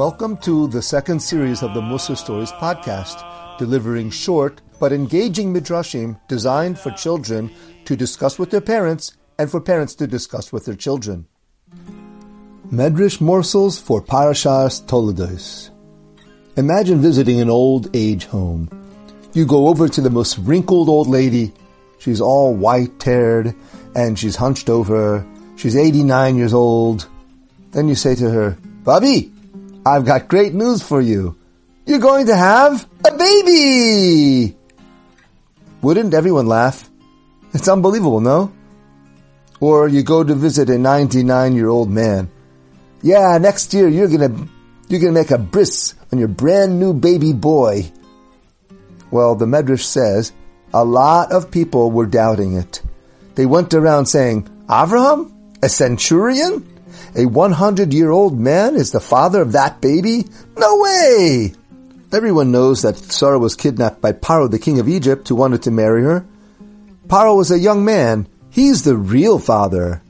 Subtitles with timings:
[0.00, 3.22] Welcome to the second series of the Mussar Stories podcast,
[3.58, 7.50] delivering short but engaging midrashim designed for children
[7.84, 11.26] to discuss with their parents and for parents to discuss with their children.
[12.72, 15.70] Medrash morsels for Parashas Toledos.
[16.56, 18.70] Imagine visiting an old age home.
[19.34, 21.52] You go over to the most wrinkled old lady.
[21.98, 23.54] She's all white-haired
[23.94, 25.26] and she's hunched over.
[25.56, 27.06] She's 89 years old.
[27.72, 29.30] Then you say to her, Bobby,
[29.84, 31.36] I've got great news for you.
[31.86, 34.56] You're going to have a baby!
[35.80, 36.88] Wouldn't everyone laugh?
[37.54, 38.52] It's unbelievable, no?
[39.60, 42.30] Or you go to visit a 99 year old man.
[43.02, 44.46] Yeah, next year you're gonna,
[44.88, 47.90] you're gonna make a bris on your brand new baby boy.
[49.10, 50.32] Well, the Medrash says
[50.74, 52.82] a lot of people were doubting it.
[53.34, 55.32] They went around saying, Avraham?
[55.62, 56.66] A centurion?
[57.16, 60.26] A 100 year old man is the father of that baby?
[60.56, 61.52] No way!
[62.12, 65.70] Everyone knows that Sarah was kidnapped by Paro, the king of Egypt, who wanted to
[65.70, 66.24] marry her.
[67.06, 68.28] Paro was a young man.
[68.50, 70.02] He's the real father.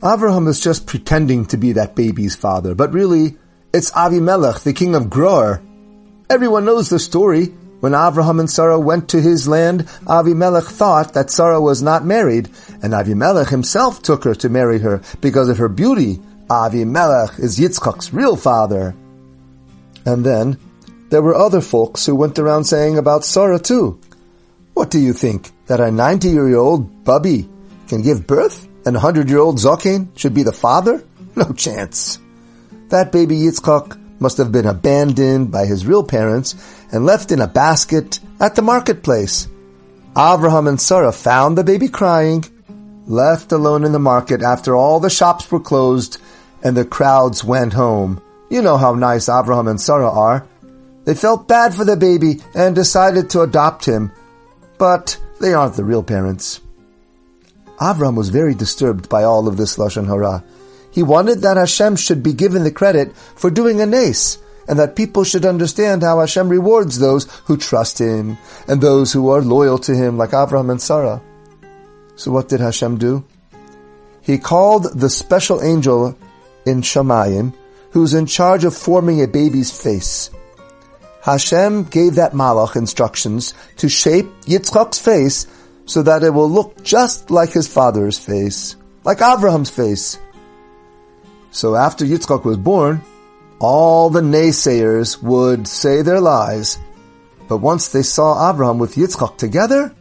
[0.00, 3.36] Avraham is just pretending to be that baby's father, but really,
[3.72, 5.62] it's Avimelech, the king of Gerar.
[6.28, 7.46] Everyone knows the story.
[7.80, 12.50] When Avraham and Sarah went to his land, Avimelech thought that Sarah was not married,
[12.82, 16.20] and Avimelech himself took her to marry her because of her beauty.
[16.54, 18.94] Avimelech is Yitzchak's real father.
[20.06, 20.58] And then,
[21.10, 24.00] there were other folks who went around saying about Sarah too.
[24.74, 25.50] What do you think?
[25.66, 27.48] That a 90 year old bubby
[27.88, 28.68] can give birth?
[28.86, 31.02] And a 100 year old Zokin should be the father?
[31.36, 32.20] No chance.
[32.90, 36.54] That baby Yitzchak must have been abandoned by his real parents
[36.92, 39.48] and left in a basket at the marketplace.
[40.14, 42.44] Avraham and Sarah found the baby crying,
[43.06, 46.18] left alone in the market after all the shops were closed
[46.64, 48.20] and the crowds went home.
[48.50, 50.46] You know how nice Avraham and Sarah are.
[51.04, 54.10] They felt bad for the baby and decided to adopt him,
[54.78, 56.60] but they aren't the real parents.
[57.78, 60.42] Avram was very disturbed by all of this Lashon Hara.
[60.90, 64.96] He wanted that Hashem should be given the credit for doing a nace, and that
[64.96, 69.78] people should understand how Hashem rewards those who trust Him, and those who are loyal
[69.78, 71.20] to Him, like Avram and Sarah.
[72.16, 73.24] So what did Hashem do?
[74.22, 76.16] He called the special angel
[76.66, 77.54] in Shamayim,
[77.90, 80.30] who's in charge of forming a baby's face.
[81.22, 85.46] Hashem gave that malach instructions to shape Yitzchak's face
[85.86, 90.18] so that it will look just like his father's face, like Avraham's face.
[91.50, 93.00] So after Yitzchak was born,
[93.58, 96.78] all the naysayers would say their lies.
[97.48, 99.94] But once they saw Avraham with Yitzchak together,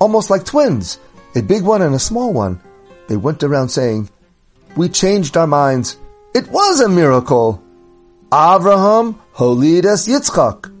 [0.00, 0.98] almost like twins,
[1.34, 2.60] a big one and a small one,
[3.08, 4.08] they went around saying,
[4.78, 5.96] We changed our minds.
[6.32, 7.60] It was a miracle.
[8.30, 10.72] Avraham Holidas Yitzchak.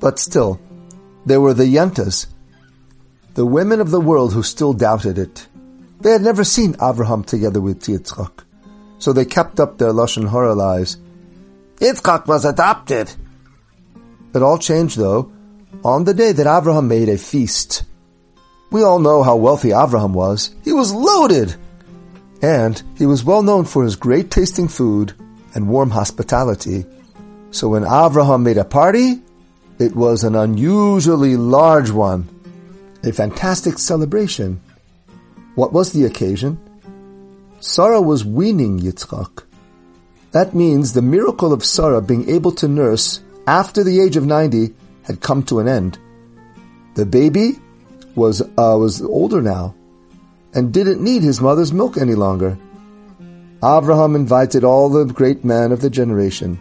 [0.00, 0.58] But still,
[1.26, 2.28] there were the Yentas,
[3.34, 5.48] the women of the world who still doubted it.
[6.00, 8.32] They had never seen Avraham together with Yitzchak,
[8.98, 10.96] so they kept up their Lashon Hara lies.
[11.80, 13.12] Yitzchak was adopted.
[14.34, 15.30] It all changed though
[15.84, 17.82] on the day that Avraham made a feast.
[18.70, 20.54] We all know how wealthy Avraham was.
[20.64, 21.54] He was loaded!
[22.42, 25.12] And he was well known for his great tasting food
[25.54, 26.84] and warm hospitality.
[27.50, 29.22] So when Avraham made a party,
[29.78, 32.28] it was an unusually large one,
[33.02, 34.60] a fantastic celebration.
[35.54, 36.58] What was the occasion?
[37.60, 39.44] Sarah was weaning Yitzchak.
[40.30, 44.74] That means the miracle of Sarah being able to nurse after the age of 90
[45.02, 45.98] had come to an end.
[46.94, 47.58] The baby
[48.14, 49.74] was, uh, was older now
[50.54, 52.58] and didn't need his mother's milk any longer.
[53.62, 56.58] Abraham invited all the great men of the generation,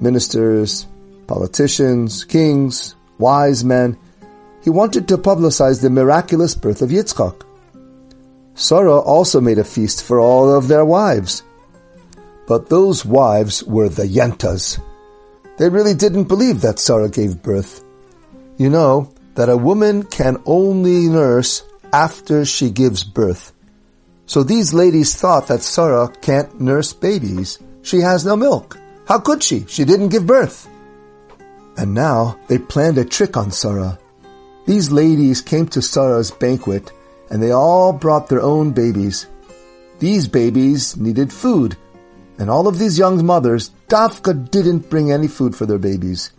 [0.00, 0.86] ministers,
[1.26, 3.96] politicians, kings, wise men.
[4.62, 7.42] He wanted to publicize the miraculous birth of Yitzchak.
[8.54, 11.42] Sarah also made a feast for all of their wives.
[12.46, 14.78] But those wives were the Yentas.
[15.56, 17.82] They really didn't believe that Sarah gave birth.
[18.58, 23.52] You know that a woman can only nurse after she gives birth.
[24.26, 27.58] So these ladies thought that Sarah can't nurse babies.
[27.82, 28.78] She has no milk.
[29.06, 29.66] How could she?
[29.66, 30.68] She didn't give birth.
[31.76, 33.98] And now they planned a trick on Sarah.
[34.66, 36.92] These ladies came to Sarah's banquet
[37.30, 39.26] and they all brought their own babies.
[40.00, 41.76] These babies needed food,
[42.38, 46.32] and all of these young mothers, Dafka didn't bring any food for their babies.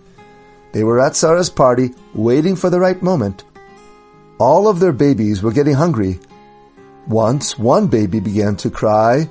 [0.74, 3.44] They were at Sarah's party, waiting for the right moment.
[4.42, 6.20] All of their babies were getting hungry,
[7.08, 9.30] once one baby began to cry,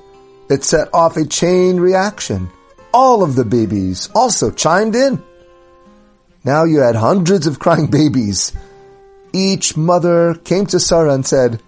[0.49, 2.49] it set off a chain reaction.
[2.95, 5.21] all of the babies also chimed in.
[6.45, 8.53] Now you had hundreds of crying babies.
[9.33, 11.61] Each mother came to Sarah and said,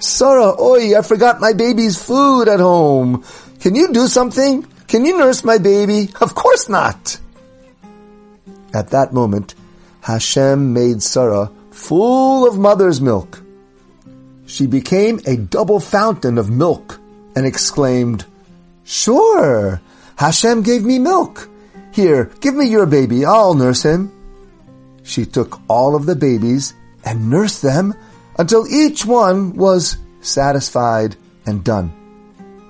[0.00, 3.22] Sarah, oi, I forgot my baby's food at home.
[3.60, 4.66] Can you do something?
[4.88, 6.10] Can you nurse my baby?
[6.20, 7.20] Of course not.
[8.74, 9.54] At that moment,
[10.02, 13.40] Hashem made Sarah full of mother's milk.
[14.46, 16.98] She became a double fountain of milk
[17.36, 18.26] and exclaimed,
[18.84, 19.80] Sure,
[20.16, 21.48] Hashem gave me milk.
[21.92, 24.12] Here, give me your baby, I'll nurse him.
[25.04, 27.94] She took all of the babies and nursed them
[28.36, 31.16] until each one was satisfied
[31.46, 31.92] and done.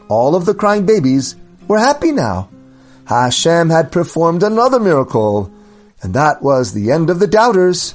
[0.08, 1.34] All of the crying babies
[1.66, 2.50] were happy now.
[3.06, 5.50] Hashem had performed another miracle,
[6.02, 7.94] and that was the end of the doubters.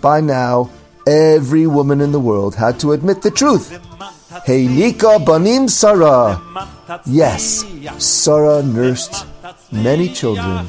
[0.00, 0.70] By now,
[1.06, 3.78] every woman in the world had to admit the truth.
[4.46, 6.40] Heinika banim Sarah.
[7.06, 7.64] Yes,
[7.98, 9.26] Sarah nursed
[9.72, 10.68] many children.